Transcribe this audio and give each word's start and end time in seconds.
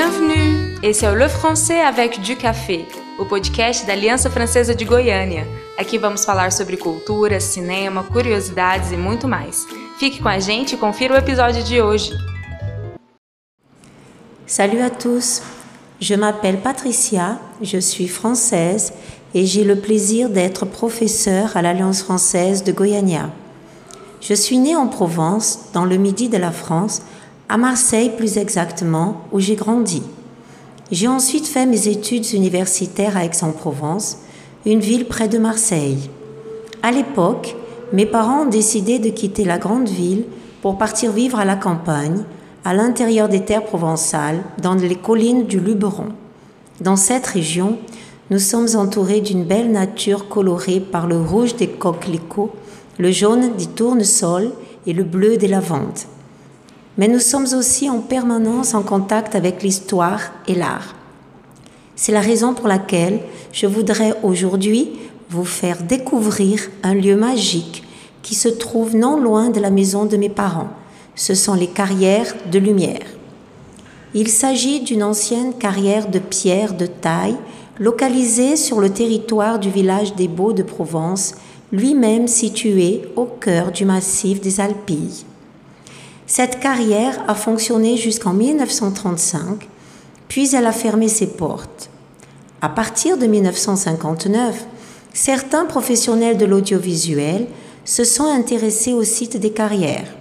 Bienvenue! 0.00 0.78
Esse 0.80 1.04
é 1.04 1.12
Le 1.12 1.28
Français 1.28 1.80
avec 1.80 2.20
du 2.20 2.36
Café, 2.36 2.86
o 3.18 3.24
podcast 3.24 3.84
da 3.84 3.94
Aliança 3.94 4.30
Francesa 4.30 4.72
de 4.72 4.84
Goiânia. 4.84 5.44
Aqui 5.76 5.98
vamos 5.98 6.24
falar 6.24 6.52
sobre 6.52 6.76
cultura, 6.76 7.40
cinema, 7.40 8.04
curiosidades 8.04 8.92
e 8.92 8.96
muito 8.96 9.26
mais. 9.26 9.66
Fique 9.98 10.22
com 10.22 10.28
a 10.28 10.38
gente 10.38 10.76
e 10.76 10.78
confira 10.78 11.14
o 11.14 11.16
episódio 11.16 11.64
de 11.64 11.82
hoje. 11.82 12.12
Salut 14.46 14.80
à 14.82 14.88
tous, 14.88 15.42
je 15.98 16.14
m'appelle 16.14 16.60
Patricia, 16.60 17.40
je 17.60 17.78
suis 17.78 18.06
française 18.06 18.92
et 19.34 19.44
j'ai 19.46 19.64
le 19.64 19.80
plaisir 19.80 20.28
d'être 20.28 20.64
professeure 20.64 21.56
à 21.56 21.60
l'Alliance 21.60 22.02
française 22.02 22.62
de 22.62 22.70
Goiânia. 22.70 23.32
Je 24.20 24.34
suis 24.34 24.58
née 24.58 24.76
en 24.76 24.86
Provence, 24.86 25.70
dans 25.72 25.84
le 25.84 25.96
midi 25.96 26.28
de 26.28 26.38
la 26.38 26.52
France, 26.52 27.02
à 27.50 27.56
Marseille 27.56 28.10
plus 28.14 28.36
exactement, 28.36 29.22
où 29.32 29.40
j'ai 29.40 29.56
grandi. 29.56 30.02
J'ai 30.92 31.08
ensuite 31.08 31.46
fait 31.46 31.64
mes 31.64 31.88
études 31.88 32.30
universitaires 32.34 33.16
à 33.16 33.24
Aix-en-Provence, 33.24 34.18
une 34.66 34.80
ville 34.80 35.06
près 35.06 35.28
de 35.28 35.38
Marseille. 35.38 36.10
À 36.82 36.90
l'époque, 36.90 37.56
mes 37.94 38.04
parents 38.04 38.42
ont 38.42 38.50
décidé 38.50 38.98
de 38.98 39.08
quitter 39.08 39.44
la 39.44 39.56
grande 39.56 39.88
ville 39.88 40.24
pour 40.60 40.76
partir 40.76 41.10
vivre 41.12 41.38
à 41.38 41.46
la 41.46 41.56
campagne, 41.56 42.24
à 42.66 42.74
l'intérieur 42.74 43.30
des 43.30 43.44
terres 43.44 43.64
provençales, 43.64 44.42
dans 44.60 44.74
les 44.74 44.94
collines 44.94 45.46
du 45.46 45.58
Luberon. 45.58 46.08
Dans 46.82 46.96
cette 46.96 47.26
région, 47.26 47.78
nous 48.30 48.38
sommes 48.38 48.68
entourés 48.76 49.22
d'une 49.22 49.44
belle 49.44 49.72
nature 49.72 50.28
colorée 50.28 50.80
par 50.80 51.06
le 51.06 51.18
rouge 51.18 51.56
des 51.56 51.68
coquelicots, 51.68 52.52
le 52.98 53.10
jaune 53.10 53.56
des 53.56 53.66
tournesols 53.66 54.52
et 54.86 54.92
le 54.92 55.04
bleu 55.04 55.38
des 55.38 55.48
lavandes 55.48 56.00
mais 56.98 57.06
nous 57.06 57.20
sommes 57.20 57.46
aussi 57.56 57.88
en 57.88 58.00
permanence 58.00 58.74
en 58.74 58.82
contact 58.82 59.36
avec 59.36 59.62
l'histoire 59.62 60.20
et 60.48 60.54
l'art. 60.54 60.96
C'est 61.94 62.12
la 62.12 62.20
raison 62.20 62.54
pour 62.54 62.68
laquelle 62.68 63.20
je 63.52 63.66
voudrais 63.66 64.14
aujourd'hui 64.22 64.90
vous 65.30 65.44
faire 65.44 65.82
découvrir 65.82 66.68
un 66.82 66.94
lieu 66.94 67.16
magique 67.16 67.84
qui 68.22 68.34
se 68.34 68.48
trouve 68.48 68.96
non 68.96 69.18
loin 69.18 69.50
de 69.50 69.60
la 69.60 69.70
maison 69.70 70.04
de 70.04 70.16
mes 70.16 70.28
parents. 70.28 70.70
Ce 71.14 71.34
sont 71.34 71.54
les 71.54 71.68
carrières 71.68 72.34
de 72.50 72.58
lumière. 72.58 73.06
Il 74.14 74.28
s'agit 74.28 74.80
d'une 74.80 75.02
ancienne 75.02 75.54
carrière 75.54 76.08
de 76.08 76.18
pierre 76.18 76.74
de 76.74 76.86
taille 76.86 77.36
localisée 77.78 78.56
sur 78.56 78.80
le 78.80 78.90
territoire 78.90 79.58
du 79.58 79.70
village 79.70 80.14
des 80.16 80.28
Beaux 80.28 80.52
de 80.52 80.62
Provence, 80.62 81.34
lui-même 81.70 82.26
situé 82.26 83.02
au 83.14 83.24
cœur 83.24 83.70
du 83.70 83.84
massif 83.84 84.40
des 84.40 84.60
Alpilles. 84.60 85.24
Cette 86.30 86.60
carrière 86.60 87.24
a 87.26 87.34
fonctionné 87.34 87.96
jusqu'en 87.96 88.34
1935, 88.34 89.66
puis 90.28 90.54
elle 90.54 90.66
a 90.66 90.72
fermé 90.72 91.08
ses 91.08 91.28
portes. 91.28 91.88
À 92.60 92.68
partir 92.68 93.16
de 93.16 93.26
1959, 93.26 94.66
certains 95.14 95.64
professionnels 95.64 96.36
de 96.36 96.44
l'audiovisuel 96.44 97.46
se 97.86 98.04
sont 98.04 98.26
intéressés 98.26 98.92
au 98.92 99.04
site 99.04 99.38
des 99.38 99.52
carrières. 99.52 100.14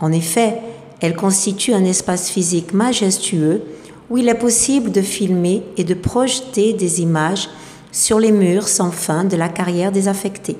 En 0.00 0.10
effet, 0.10 0.58
elle 1.02 1.14
constitue 1.14 1.74
un 1.74 1.84
espace 1.84 2.30
physique 2.30 2.72
majestueux 2.72 3.62
où 4.08 4.16
il 4.16 4.30
est 4.30 4.34
possible 4.38 4.90
de 4.90 5.02
filmer 5.02 5.62
et 5.76 5.84
de 5.84 5.92
projeter 5.92 6.72
des 6.72 7.02
images 7.02 7.50
sur 7.92 8.20
les 8.20 8.32
murs 8.32 8.68
sans 8.68 8.90
fin 8.90 9.24
de 9.24 9.36
la 9.36 9.50
carrière 9.50 9.92
désaffectée. 9.92 10.56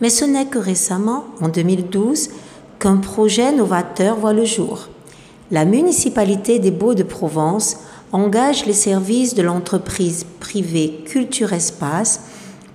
Mais 0.00 0.10
ce 0.10 0.24
n'est 0.24 0.46
que 0.46 0.58
récemment, 0.58 1.26
en 1.40 1.48
2012, 1.48 2.30
qu'un 2.82 2.96
projet 2.96 3.52
novateur 3.52 4.16
voit 4.16 4.32
le 4.32 4.44
jour. 4.44 4.88
La 5.52 5.64
municipalité 5.64 6.58
des 6.58 6.72
Beaux-de-Provence 6.72 7.76
engage 8.10 8.66
les 8.66 8.72
services 8.72 9.36
de 9.36 9.42
l'entreprise 9.42 10.26
privée 10.40 11.00
Culture 11.04 11.52
Espace 11.52 12.22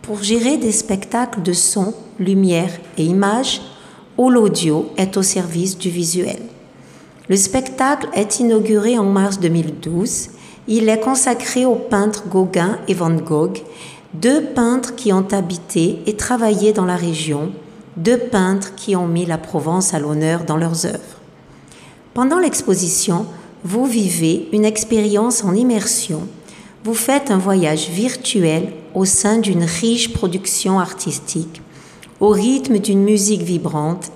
pour 0.02 0.24
gérer 0.24 0.56
des 0.56 0.72
spectacles 0.72 1.42
de 1.42 1.52
son, 1.52 1.94
lumière 2.20 2.72
et 2.98 3.04
images 3.04 3.62
où 4.18 4.30
l'audio 4.30 4.86
est 4.96 5.18
au 5.18 5.24
service 5.24 5.78
du 5.78 5.90
visuel. 5.90 6.40
Le 7.28 7.36
spectacle 7.36 8.08
est 8.14 8.40
inauguré 8.40 8.98
en 8.98 9.04
mars 9.04 9.42
2012. 9.42 10.30
Il 10.70 10.88
est 10.88 11.02
consacré 11.02 11.66
aux 11.66 11.76
peintres 11.76 12.30
Gauguin 12.30 12.80
et 12.88 12.94
Van 12.94 13.12
Gogh, 13.12 13.62
deux 14.14 14.42
peintres 14.42 14.96
qui 14.96 15.12
ont 15.12 15.28
habité 15.34 16.00
et 16.06 16.16
travaillé 16.16 16.72
dans 16.72 16.86
la 16.86 16.96
région 16.96 17.52
deux 17.98 18.18
peintres 18.18 18.76
qui 18.76 18.96
ont 18.96 19.08
mis 19.08 19.26
la 19.26 19.38
Provence 19.38 19.94
à 19.94 20.00
l'honneur 20.00 20.44
dans 20.44 20.58
leurs 20.58 20.86
œuvres. 20.86 21.18
Pendant 22.14 22.40
l'exposition, 22.40 23.26
vous 23.64 23.86
vivez 23.86 24.48
une 24.54 24.66
expérience 24.66 25.44
en 25.44 25.54
immersion. 25.54 26.22
Vous 26.84 26.94
faites 26.94 27.32
un 27.32 27.38
voyage 27.38 27.90
virtuel 27.90 28.72
au 28.94 29.06
sein 29.06 29.40
d'une 29.40 29.64
riche 29.64 30.14
production 30.14 30.80
artistique, 30.80 31.62
au 32.20 32.30
rythme 32.30 32.80
d'une 32.80 33.04
musique 33.04 33.42
vibrante, 33.42 34.12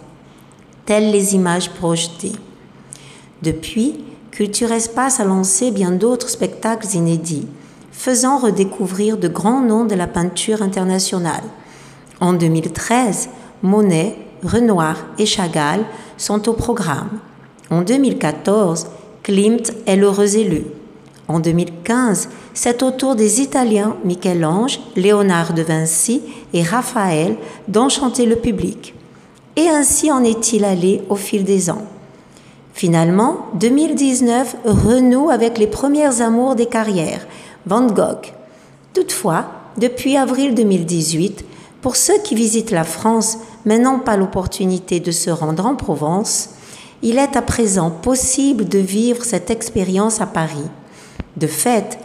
telles 0.86 1.12
les 1.12 1.36
images 1.36 1.72
projetées. 1.72 2.34
Depuis, 3.42 4.03
Culture 4.30 4.72
Espace 4.72 5.19
a 5.19 5.25
lancé 5.25 5.72
bien 5.72 5.92
d'autres 5.92 6.30
spectacles 6.30 6.96
inédits, 6.96 7.48
faisant 7.92 8.38
redécouvrir 8.38 9.18
de 9.18 9.28
grands 9.28 9.62
noms 9.62 9.86
de 9.86 9.96
la 9.96 10.08
peinture 10.08 10.62
internationale. 10.62 11.44
En 12.19 12.34
2013, 12.34 13.30
Monet, 13.63 14.16
Renoir 14.44 14.97
et 15.19 15.25
Chagall 15.25 15.85
sont 16.17 16.49
au 16.49 16.53
programme. 16.53 17.19
En 17.69 17.81
2014, 17.81 18.88
Klimt 19.23 19.72
est 19.85 19.95
l'heureux 19.95 20.35
élu. 20.35 20.66
En 21.27 21.39
2015, 21.39 22.29
c'est 22.53 22.83
au 22.83 22.91
tour 22.91 23.16
des 23.16 23.39
Italiens 23.39 23.95
Michel-Ange, 24.03 24.79
Léonard 24.95 25.53
de 25.53 25.61
Vinci 25.61 26.21
et 26.53 26.63
Raphaël 26.63 27.38
d'enchanter 27.67 28.25
le 28.25 28.35
public. 28.35 28.95
Et 29.55 29.69
ainsi 29.69 30.11
en 30.11 30.23
est-il 30.23 30.66
allé 30.66 31.03
au 31.09 31.16
fil 31.16 31.44
des 31.44 31.69
ans. 31.69 31.85
Finalement, 32.73 33.45
2019 33.55 34.55
renoue 34.66 35.29
avec 35.29 35.57
les 35.57 35.67
premières 35.67 36.21
amours 36.21 36.55
des 36.55 36.66
carrières, 36.66 37.27
Van 37.66 37.85
Gogh. 37.85 38.33
Toutefois, 38.94 39.45
depuis 39.77 40.17
avril 40.17 40.55
2018, 40.55 41.45
pour 41.81 41.96
ceux 41.96 42.19
qui 42.19 42.36
visitent 42.36 42.72
la 42.72 42.84
France, 42.84 43.40
mais 43.66 43.80
n'ont 43.80 44.00
pas 44.00 44.18
l'opportunité 44.18 45.00
de 45.00 45.12
se 45.12 45.30
rendre 45.30 45.66
en 45.66 45.75
Provence, 45.75 46.50
il 47.02 47.18
est 47.18 47.36
à 47.36 47.42
présent 47.42 47.90
possible 47.90 48.68
de 48.68 48.78
vivre 48.78 49.24
cette 49.24 49.50
expérience 49.50 50.22
à 50.22 50.28
Paris. 50.28 50.69
De 51.38 51.47
fait, 51.47 51.97